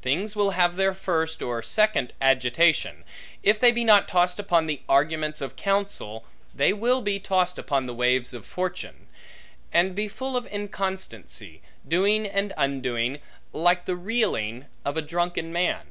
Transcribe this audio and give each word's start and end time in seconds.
Things 0.00 0.34
will 0.34 0.52
have 0.52 0.76
their 0.76 0.94
first, 0.94 1.42
or 1.42 1.60
second 1.62 2.14
agitation: 2.18 3.04
if 3.42 3.60
they 3.60 3.70
be 3.72 3.84
not 3.84 4.08
tossed 4.08 4.40
upon 4.40 4.66
the 4.66 4.80
arguments 4.88 5.42
of 5.42 5.54
counsel, 5.54 6.24
they 6.54 6.72
will 6.72 7.02
be 7.02 7.20
tossed 7.20 7.58
upon 7.58 7.84
the 7.84 7.92
waves 7.92 8.32
of 8.32 8.46
fortune; 8.46 9.06
and 9.74 9.94
be 9.94 10.08
full 10.08 10.34
of 10.34 10.46
inconstancy, 10.50 11.60
doing 11.86 12.26
and 12.26 12.54
undoing, 12.56 13.18
like 13.52 13.84
the 13.84 13.96
reeling 13.96 14.64
of 14.82 14.96
a 14.96 15.02
drunken 15.02 15.52
man. 15.52 15.84